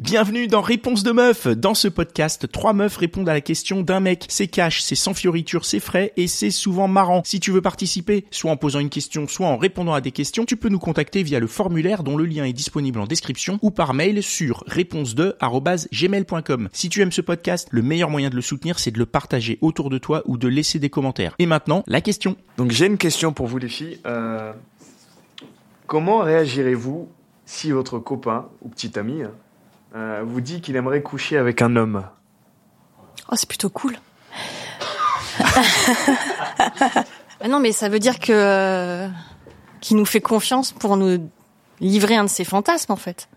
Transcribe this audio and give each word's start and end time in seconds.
Bienvenue 0.00 0.48
dans 0.48 0.60
Réponse 0.60 1.04
de 1.04 1.12
meuf. 1.12 1.46
Dans 1.46 1.74
ce 1.74 1.86
podcast, 1.86 2.50
trois 2.50 2.72
meufs 2.72 2.96
répondent 2.96 3.28
à 3.28 3.32
la 3.32 3.40
question 3.40 3.80
d'un 3.80 4.00
mec. 4.00 4.26
C'est 4.28 4.48
cash, 4.48 4.82
c'est 4.82 4.96
sans 4.96 5.14
fioriture, 5.14 5.64
c'est 5.64 5.78
frais 5.78 6.12
et 6.16 6.26
c'est 6.26 6.50
souvent 6.50 6.88
marrant. 6.88 7.22
Si 7.24 7.38
tu 7.38 7.52
veux 7.52 7.62
participer, 7.62 8.24
soit 8.32 8.50
en 8.50 8.56
posant 8.56 8.80
une 8.80 8.90
question, 8.90 9.28
soit 9.28 9.46
en 9.46 9.56
répondant 9.56 9.94
à 9.94 10.00
des 10.00 10.10
questions, 10.10 10.44
tu 10.44 10.56
peux 10.56 10.68
nous 10.68 10.80
contacter 10.80 11.22
via 11.22 11.38
le 11.38 11.46
formulaire 11.46 12.02
dont 12.02 12.16
le 12.16 12.26
lien 12.26 12.44
est 12.44 12.52
disponible 12.52 12.98
en 12.98 13.06
description 13.06 13.60
ou 13.62 13.70
par 13.70 13.94
mail 13.94 14.24
sur 14.24 14.64
réponse2@gmail.com. 14.66 16.68
Si 16.72 16.88
tu 16.88 17.00
aimes 17.00 17.12
ce 17.12 17.20
podcast, 17.20 17.68
le 17.70 17.82
meilleur 17.82 18.10
moyen 18.10 18.30
de 18.30 18.36
le 18.36 18.42
soutenir, 18.42 18.80
c'est 18.80 18.90
de 18.90 18.98
le 18.98 19.06
partager 19.06 19.58
autour 19.60 19.90
de 19.90 19.98
toi 19.98 20.22
ou 20.26 20.38
de 20.38 20.48
laisser 20.48 20.80
des 20.80 20.90
commentaires. 20.90 21.36
Et 21.38 21.46
maintenant, 21.46 21.84
la 21.86 22.00
question. 22.00 22.36
Donc 22.56 22.72
j'ai 22.72 22.86
une 22.86 22.98
question 22.98 23.32
pour 23.32 23.46
vous 23.46 23.58
les 23.58 23.68
filles. 23.68 24.00
Euh, 24.06 24.52
comment 25.86 26.18
réagirez-vous 26.18 27.08
si 27.46 27.70
votre 27.70 28.00
copain 28.00 28.48
ou 28.60 28.68
petit 28.68 28.98
ami 28.98 29.22
hein, 29.22 29.30
euh, 29.94 30.22
vous 30.24 30.40
dit 30.40 30.60
qu'il 30.60 30.76
aimerait 30.76 31.02
coucher 31.02 31.36
avec 31.38 31.62
un 31.62 31.76
homme 31.76 32.04
Oh, 33.30 33.36
c'est 33.36 33.48
plutôt 33.48 33.70
cool. 33.70 33.96
Non, 37.48 37.60
mais 37.60 37.72
ça 37.72 37.88
veut 37.88 37.98
dire 37.98 38.20
que 38.20 38.32
euh, 38.32 39.08
qu'il 39.80 39.96
nous 39.96 40.06
fait 40.06 40.20
confiance 40.20 40.72
pour 40.72 40.96
nous 40.96 41.30
livrer 41.80 42.16
un 42.16 42.24
de 42.24 42.28
ses 42.28 42.44
fantasmes, 42.44 42.92
en 42.92 42.96
fait. 42.96 43.28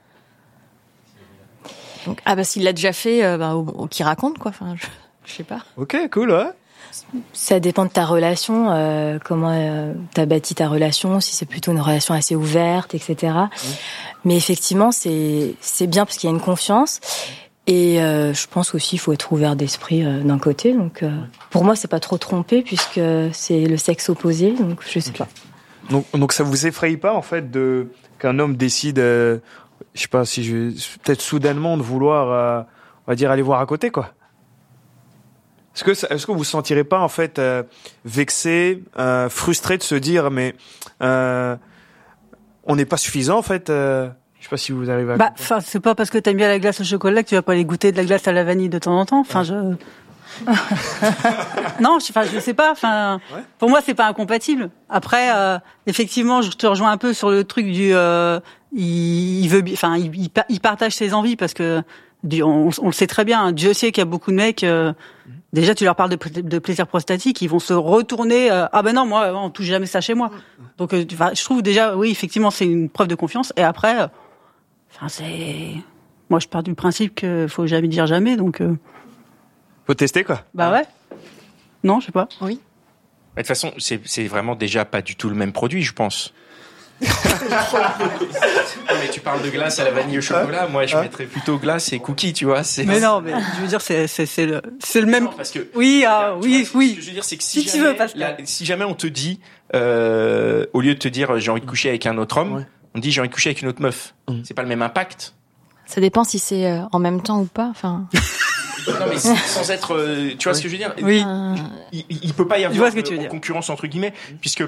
Donc, 2.05 2.22
ah 2.25 2.35
bah 2.35 2.45
s'il 2.45 2.63
l'a 2.63 2.72
déjà 2.72 2.94
fait, 2.94 3.25
euh, 3.25 3.38
bah, 3.38 3.53
qu'il 3.89 4.05
raconte 4.05 4.38
quoi. 4.38 4.50
Enfin, 4.50 4.75
je, 4.78 4.88
je 5.25 5.33
sais 5.33 5.44
pas. 5.44 5.59
Ok, 5.75 5.97
cool, 6.09 6.31
ouais. 6.31 6.52
Ça 7.33 7.59
dépend 7.59 7.85
de 7.85 7.89
ta 7.89 8.05
relation, 8.05 8.71
euh, 8.71 9.17
comment 9.23 9.52
euh, 9.53 9.93
t'as 10.13 10.25
bâti 10.25 10.55
ta 10.55 10.67
relation, 10.67 11.19
si 11.19 11.35
c'est 11.35 11.45
plutôt 11.45 11.71
une 11.71 11.81
relation 11.81 12.13
assez 12.13 12.35
ouverte, 12.35 12.95
etc. 12.95 13.33
Mais 14.25 14.35
effectivement, 14.35 14.91
c'est 14.91 15.55
c'est 15.61 15.88
bien 15.88 16.05
parce 16.05 16.17
qu'il 16.17 16.29
y 16.29 16.33
a 16.33 16.35
une 16.35 16.41
confiance. 16.41 16.99
Et 17.67 18.02
euh, 18.02 18.33
je 18.33 18.47
pense 18.47 18.73
aussi 18.73 18.95
il 18.95 18.99
faut 18.99 19.11
être 19.11 19.31
ouvert 19.33 19.57
d'esprit 19.57 20.05
euh, 20.05 20.21
d'un 20.21 20.39
côté. 20.39 20.73
Donc 20.73 21.03
euh, 21.03 21.11
pour 21.49 21.66
moi, 21.66 21.75
c'est 21.75 21.89
pas 21.89 21.99
trop 21.99 22.17
trompé 22.17 22.61
puisque 22.61 23.01
c'est 23.33 23.66
le 23.66 23.77
sexe 23.77 24.09
opposé. 24.09 24.51
Donc 24.51 24.79
je 24.89 24.99
sais 24.99 25.11
pas. 25.11 25.27
Donc, 25.89 26.05
donc 26.13 26.33
ça 26.33 26.44
vous 26.44 26.66
effraie 26.66 26.95
pas 26.97 27.13
en 27.13 27.22
fait 27.22 27.51
de 27.51 27.88
qu'un 28.19 28.39
homme 28.39 28.55
décide, 28.55 28.99
euh, 28.99 29.39
je 29.94 30.01
sais 30.01 30.07
pas 30.07 30.25
si 30.25 30.44
je 30.44 30.69
peut-être 31.03 31.22
soudainement 31.22 31.77
de 31.77 31.83
vouloir, 31.83 32.31
euh, 32.31 32.61
on 33.05 33.11
va 33.11 33.16
dire 33.16 33.31
aller 33.31 33.41
voir 33.41 33.59
à 33.59 33.66
côté 33.66 33.89
quoi? 33.89 34.13
Est-ce 35.78 35.83
que 35.83 35.92
est-ce 36.14 36.25
que 36.25 36.31
vous 36.31 36.39
vous 36.39 36.44
sentirez 36.44 36.83
pas 36.83 37.00
en 37.00 37.08
fait 37.08 37.38
euh, 37.38 37.61
vexé, 38.03 38.83
euh, 38.97 39.30
frustré 39.30 39.78
de 39.78 39.84
se 39.84 39.94
dire 39.95 40.31
mais 40.31 40.56
euh, 41.03 41.56
on 42.66 42.75
n'est 42.75 42.86
pas 42.86 42.97
suffisant 42.97 43.38
en 43.38 43.42
fait. 43.44 43.69
euh, 43.69 44.09
je 44.39 44.44
sais 44.45 44.50
pas 44.50 44.58
si 44.58 44.72
vous 44.72 44.89
arrivez 44.89 45.14
à. 45.14 45.17
Bah, 45.17 45.30
enfin, 45.39 45.59
c'est 45.61 45.80
pas 45.80 45.94
parce 45.95 46.09
que 46.09 46.17
t'aimes 46.17 46.38
bien 46.38 46.47
la 46.47 46.58
glace 46.59 46.81
au 46.81 46.84
chocolat 46.84 47.22
que 47.23 47.30
tu 47.30 47.36
vas 47.36 47.42
pas 47.44 47.52
aller 47.53 47.64
goûter 47.66 47.92
de 47.92 47.97
la 47.97 48.06
glace 48.06 48.28
à 48.28 48.31
la 48.31 48.44
vanille 48.44 48.69
de 48.69 48.80
temps 48.80 48.97
en 49.00 49.06
temps. 49.06 49.19
Enfin, 49.19 49.44
je. 49.44 49.53
non, 51.81 52.00
je, 52.00 52.07
enfin, 52.12 52.24
je 52.31 52.40
sais 52.40 52.53
pas. 52.53 52.72
Enfin, 52.72 53.19
Ouais. 53.34 53.41
pour 53.59 53.69
moi, 53.69 53.80
c'est 53.84 53.94
pas 53.94 54.07
incompatible. 54.07 54.69
Après, 54.90 55.30
euh, 55.35 55.57
effectivement, 55.88 56.41
je 56.41 56.51
te 56.51 56.68
rejoins 56.68 56.91
un 56.91 56.97
peu 56.97 57.13
sur 57.13 57.30
le 57.30 57.44
truc 57.44 57.66
du. 57.68 57.94
euh, 57.94 58.40
il, 58.74 59.47
veut, 59.47 59.63
enfin, 59.74 59.97
il, 59.97 60.16
il 60.16 60.30
pa- 60.30 60.46
il 60.50 60.59
partage 60.59 60.94
ses 60.94 61.13
envies 61.13 61.35
parce 61.35 61.53
que 61.53 61.81
on, 62.41 62.69
on 62.81 62.85
le 62.88 62.91
sait 62.91 63.07
très 63.07 63.25
bien. 63.25 63.51
Dieu 63.51 63.74
sait 63.74 63.91
qu'il 63.91 64.01
y 64.01 64.03
a 64.03 64.06
beaucoup 64.06 64.31
de 64.31 64.35
mecs. 64.35 64.63
euh, 64.63 64.94
Déjà, 65.53 65.74
tu 65.74 65.85
leur 65.85 65.96
parles 65.96 66.09
de, 66.09 66.16
pla- 66.18 66.41
de 66.41 66.59
plaisir 66.59 66.88
prostatique, 66.88 67.41
ils 67.41 67.47
vont 67.50 67.59
se 67.59 67.74
retourner. 67.74 68.52
euh, 68.52 68.66
ah 68.74 68.81
ben 68.84 68.94
non, 68.94 69.06
moi, 69.06 69.31
on 69.34 69.50
touche 69.50 69.66
jamais 69.66 69.85
ça 69.85 70.02
chez 70.02 70.13
moi. 70.13 70.30
Donc, 70.78 70.94
euh, 70.94 71.06
je 71.09 71.44
trouve 71.44 71.62
déjà, 71.62 71.96
oui, 71.96 72.09
effectivement, 72.12 72.52
c'est 72.52 72.66
une 72.66 72.90
preuve 72.90 73.08
de 73.08 73.16
confiance. 73.16 73.53
Et 73.56 73.63
après, 73.63 74.02
euh, 74.02 74.07
enfin, 74.94 75.07
c'est. 75.07 75.75
Moi, 76.30 76.40
je 76.41 76.47
pars 76.47 76.63
du 76.63 76.75
principe 76.75 77.16
que 77.16 77.47
faut 77.47 77.66
jamais 77.66 77.88
dire 77.88 78.06
jamais. 78.07 78.36
Donc, 78.36 78.59
euh, 78.59 78.75
Faut 79.86 79.94
tester 79.94 80.25
quoi. 80.25 80.41
bah 80.53 80.72
ouais. 80.74 80.84
Non, 81.84 82.02
je 82.02 82.07
sais 82.07 82.12
pas. 82.12 82.28
Oui. 82.41 82.59
De 83.36 83.41
toute 83.41 83.47
façon, 83.47 83.72
c'est 83.78 84.28
vraiment 84.28 84.56
déjà 84.56 84.84
pas 84.84 85.02
du 85.02 85.16
tout 85.16 85.30
le 85.30 85.36
même 85.36 85.53
produit, 85.53 85.84
je 85.84 85.94
pense. 85.94 86.34
Non, 87.02 88.96
mais 89.02 89.09
tu 89.12 89.19
parles 89.19 89.41
de 89.44 89.50
glace 89.50 89.80
à 89.80 89.84
la 89.84 89.91
vanille 89.91 90.18
au 90.18 90.22
chocolat. 90.22 90.68
Moi, 90.68 90.85
je 90.85 90.97
mettrais 90.97 91.25
plutôt 91.25 91.58
glace 91.58 91.91
et 91.94 92.00
cookies, 92.00 92.34
tu 92.34 92.46
vois. 92.46 92.63
c'est- 92.63 92.84
Mais 92.85 93.00
non, 93.00 93.22
mais 93.22 93.31
je 93.56 93.62
veux 93.62 93.68
dire, 93.68 93.81
c'est 93.81 94.08
le 94.46 94.62
c'est 94.80 95.02
le 95.02 95.07
même. 95.07 95.25
Non, 95.25 95.31
parce 95.36 95.52
que 95.52 95.68
Oui, 95.75 96.03
ah, 96.07 96.36
Tu 96.41 96.47
oui, 96.47 96.63
vois, 96.63 96.72
Ce 96.72 96.78
oui. 96.78 96.96
que 96.96 97.02
je 97.02 97.07
veux 97.07 97.13
dire, 97.13 97.24
c'est 97.24 97.38
que 97.38 97.44
si, 97.44 97.62
Si 97.62 97.66
tu 97.69 97.78
jamais, 97.78 97.90
veux, 97.90 97.96
Pascal. 97.96 98.36
la- 98.40 98.46
si 98.46 98.66
jamais 98.66 98.86
on 98.86 98.94
te 98.94 99.07
dit, 99.07 99.40
euh, 99.75 100.66
au 100.74 100.81
lieu 100.81 100.94
de 100.94 101.00
te 101.00 101.07
dire 101.07 101.38
j'ai 101.40 101.52
envie 101.52 101.62
de 101.62 101.66
coucher 101.66 101.90
avec 101.90 102.06
un 102.06 102.18
autre 102.18 102.38
homme, 102.38 102.56
Ouais. 102.56 102.66
on 102.96 103.00
te 103.00 103.03
dit 103.03 103.12
j'ai 103.12 103.22
envie 103.22 103.30
de 103.30 103.34
coucher 103.34 103.50
avec 103.50 103.62
une 103.62 103.68
autre 103.68 103.81
meuf. 103.81 104.13
Mm. 104.28 104.41
C'est 104.44 104.53
pas 104.53 104.63
le 104.63 104.68
même 104.69 104.81
impact. 104.81 105.34
Ça 105.86 106.02
dépend 106.02 106.24
si 106.24 106.40
c'est 106.40 106.66
euh, 106.66 106.81
en 106.91 107.00
même 107.00 107.22
temps 107.22 107.40
ou 107.40 107.46
pas. 107.46 107.68
Enfin, 107.69 108.07
Non, 108.88 108.94
mais 109.09 109.18
sans 109.18 109.69
être, 109.72 109.96
euh, 109.96 110.31
tu 110.40 110.46
vois 110.47 110.53
ce 110.53 110.62
que 110.62 110.68
je 110.69 110.74
veux 110.74 110.78
dire? 110.80 110.94
Oui. 111.02 111.24
il, 111.91 112.06
il- 112.09 112.19
il 112.24 112.34
peut 112.34 112.47
pas 112.47 112.57
y 112.57 112.66
avoir 112.66 112.91
de- 112.91 113.28
concurrence 113.28 113.69
entre 113.69 113.86
guillemets, 113.88 114.13
puisque 114.41 114.63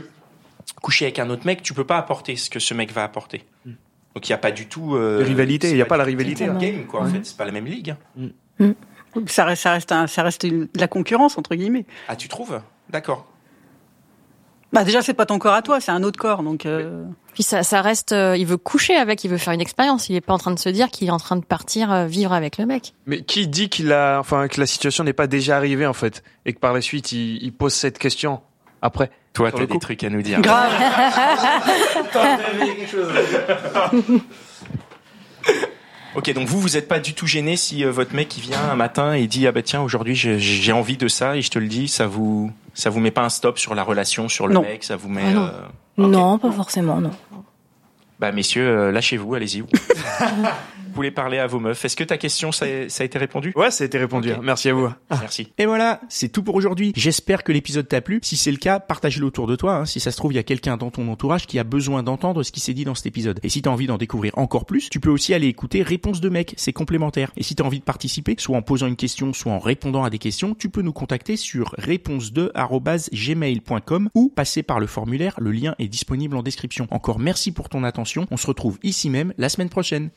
coucher 0.73 1.05
avec 1.05 1.19
un 1.19 1.29
autre 1.29 1.45
mec, 1.45 1.61
tu 1.61 1.73
peux 1.73 1.83
pas 1.85 1.97
apporter 1.97 2.35
ce 2.35 2.49
que 2.49 2.59
ce 2.59 2.73
mec 2.73 2.91
va 2.91 3.03
apporter. 3.03 3.43
Donc 3.65 4.27
il 4.27 4.31
y 4.31 4.33
a 4.33 4.37
pas 4.37 4.51
du 4.51 4.67
tout 4.67 4.95
euh, 4.95 5.19
De 5.19 5.23
rivalité, 5.25 5.71
il 5.71 5.77
y 5.77 5.81
a 5.81 5.85
pas 5.85 5.97
la 5.97 6.03
rivalité, 6.03 6.45
le 6.47 6.53
là. 6.53 6.59
game 6.59 6.85
quoi. 6.85 7.01
En 7.01 7.05
fait, 7.05 7.25
c'est 7.25 7.37
pas 7.37 7.45
la 7.45 7.51
même 7.51 7.65
ligue. 7.65 7.95
Ça 9.27 9.45
reste 9.45 9.61
ça 9.63 9.71
reste 9.73 9.91
un- 9.91 10.07
ça 10.07 10.23
reste 10.23 10.43
une- 10.43 10.65
de 10.73 10.79
la 10.79 10.87
concurrence 10.87 11.37
entre 11.37 11.55
guillemets. 11.55 11.85
Ah, 12.07 12.15
tu 12.15 12.27
trouves? 12.27 12.61
D'accord. 12.89 13.25
Bah 14.71 14.83
déjà, 14.83 15.01
c'est 15.01 15.15
pas 15.15 15.25
ton 15.25 15.39
corps 15.39 15.55
à 15.55 15.63
toi, 15.63 15.79
c'est 15.79 15.91
un 15.91 16.03
autre 16.03 16.19
corps. 16.19 16.43
Donc. 16.43 16.67
euh, 16.67 17.03
puis 17.33 17.41
ça, 17.41 17.63
ça 17.63 17.81
reste. 17.81 18.11
euh, 18.11 18.37
il 18.37 18.45
veut 18.45 18.57
coucher 18.57 18.95
avec, 18.95 19.23
il 19.23 19.29
veut 19.29 19.37
faire 19.39 19.53
une 19.53 19.61
expérience. 19.61 20.09
Il 20.09 20.15
est 20.15 20.21
pas 20.21 20.33
en 20.33 20.37
train 20.37 20.51
de 20.51 20.59
se 20.59 20.69
dire 20.69 20.89
qu'il 20.91 21.07
est 21.07 21.11
en 21.11 21.17
train 21.17 21.37
de 21.37 21.43
partir 21.45 21.91
euh, 21.91 22.05
vivre 22.05 22.33
avec 22.33 22.59
le 22.59 22.67
mec. 22.67 22.93
Mais 23.07 23.23
qui 23.23 23.47
dit 23.47 23.69
qu'il 23.69 23.91
a, 23.91 24.19
enfin, 24.19 24.47
que 24.47 24.59
la 24.59 24.67
situation 24.67 25.03
n'est 25.03 25.13
pas 25.13 25.25
déjà 25.25 25.57
arrivée 25.57 25.87
en 25.87 25.93
fait, 25.93 26.23
et 26.45 26.53
que 26.53 26.59
par 26.59 26.73
la 26.73 26.81
suite 26.81 27.11
il, 27.11 27.41
il 27.43 27.51
pose 27.51 27.73
cette 27.73 27.97
question 27.97 28.41
après? 28.83 29.09
Toi, 29.33 29.51
t'as 29.51 29.59
des 29.59 29.67
coup. 29.67 29.77
trucs 29.79 30.03
à 30.03 30.09
nous 30.09 30.21
dire. 30.21 30.41
Grave. 30.41 30.71
Ok, 36.15 36.33
donc 36.33 36.47
vous, 36.47 36.59
vous 36.59 36.75
êtes 36.75 36.87
pas 36.87 36.99
du 36.99 37.13
tout 37.13 37.27
gêné 37.27 37.55
si 37.55 37.85
euh, 37.85 37.91
votre 37.91 38.15
mec 38.15 38.35
il 38.35 38.41
vient 38.41 38.59
un 38.71 38.75
matin 38.75 39.13
et 39.13 39.27
dit 39.27 39.45
ah 39.45 39.51
bah 39.51 39.61
tiens 39.61 39.81
aujourd'hui 39.81 40.15
j'ai- 40.15 40.71
envie 40.71 40.97
de 40.97 41.07
ça 41.07 41.37
et 41.37 41.43
je 41.43 41.51
te 41.51 41.59
le 41.59 41.67
dis, 41.67 41.87
ça 41.87 42.07
vous 42.07 42.51
ça 42.73 42.89
vous 42.89 42.99
met 42.99 43.11
pas 43.11 43.21
un 43.23 43.29
stop 43.29 43.59
sur 43.59 43.75
la 43.75 43.83
relation, 43.83 44.27
sur 44.27 44.47
le 44.47 44.55
Non. 44.55 44.63
mec, 44.63 44.83
ça 44.83 44.95
vous 44.95 45.07
met. 45.07 45.21
Ah 45.27 45.31
non. 45.31 45.45
euh. 45.45 45.51
Non, 46.07 46.39
pas 46.39 46.51
forcément, 46.51 46.99
non. 46.99 47.11
Bah 48.19 48.31
messieurs, 48.31 48.67
euh, 48.67 48.91
lâchez-vous, 48.91 49.35
allez-y. 49.35 49.63
vous 50.89 50.95
voulez 50.95 51.11
parler 51.11 51.37
à 51.37 51.47
vos 51.47 51.59
meufs 51.59 51.83
Est-ce 51.85 51.95
que 51.95 52.03
ta 52.03 52.17
question 52.17 52.51
ça, 52.51 52.65
a- 52.65 52.89
ça 52.89 53.03
a 53.03 53.05
été 53.05 53.17
répondu? 53.17 53.53
Ouais, 53.55 53.71
ça 53.71 53.83
a 53.83 53.87
été 53.87 53.97
répondu. 53.97 54.31
Hein. 54.31 54.39
Merci 54.43 54.69
à 54.69 54.73
vous. 54.73 54.89
Merci. 55.09 55.51
Et 55.57 55.65
voilà, 55.65 56.01
c'est 56.09 56.29
tout 56.29 56.43
pour 56.43 56.55
aujourd'hui. 56.55 56.93
J'espère 56.95 57.43
que 57.43 57.51
l'épisode 57.51 57.87
t'a 57.87 58.01
plu. 58.01 58.19
Si 58.23 58.37
c'est 58.37 58.51
le 58.51 58.57
cas, 58.57 58.79
partage-le 58.79 59.25
autour 59.25 59.47
de 59.47 59.55
toi. 59.55 59.75
hein. 59.77 59.85
Si 59.85 59.99
ça 59.99 60.11
se 60.11 60.17
trouve, 60.17 60.33
il 60.33 60.35
y 60.35 60.39
a 60.39 60.43
quelqu'un 60.43 60.77
dans 60.77 60.91
ton 60.91 61.07
entourage 61.09 61.45
qui 61.47 61.59
a 61.59 61.63
besoin 61.63 62.03
d'entendre 62.03 62.43
ce 62.43 62.51
qui 62.51 62.59
s'est 62.59 62.73
dit 62.73 62.85
dans 62.85 62.95
cet 62.95 63.05
épisode. 63.05 63.39
Et 63.43 63.49
si 63.49 63.61
t'as 63.61 63.69
envie 63.69 63.87
d'en 63.87 63.97
découvrir 63.97 64.37
encore 64.37 64.65
plus, 64.65 64.89
tu 64.89 64.99
peux 64.99 65.09
aussi 65.09 65.33
aller 65.33 65.47
écouter 65.47 65.81
Réponse 65.83 66.21
de 66.21 66.29
mec, 66.29 66.53
c'est 66.57 66.73
complémentaire. 66.73 67.31
Et 67.37 67.43
si 67.43 67.55
t'as 67.55 67.63
envie 67.63 67.79
de 67.79 67.83
participer, 67.85 68.35
soit 68.37 68.57
en 68.57 68.61
posant 68.61 68.87
une 68.87 68.95
question, 68.95 69.33
soit 69.33 69.51
en 69.51 69.59
répondant 69.59 70.03
à 70.03 70.09
des 70.09 70.17
questions, 70.19 70.55
tu 70.55 70.69
peux 70.69 70.81
nous 70.81 70.93
contacter 70.93 71.37
sur 71.37 71.73
réponse2@gmail.com 71.77 74.09
ou 74.15 74.29
passer 74.29 74.63
par 74.63 74.79
le 74.79 74.87
formulaire. 74.87 75.35
Le 75.39 75.51
lien 75.51 75.75
est 75.79 75.87
disponible 75.87 76.35
en 76.35 76.43
description. 76.43 76.87
Encore 76.91 77.19
merci 77.19 77.51
pour 77.51 77.69
ton 77.69 77.83
attention. 77.83 78.25
On 78.31 78.37
se 78.37 78.47
retrouve 78.47 78.79
ici 78.83 79.09
même 79.09 79.33
la 79.37 79.49
semaine 79.49 79.69
prochaine. 79.69 80.09